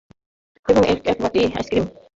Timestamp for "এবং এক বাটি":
0.65-1.39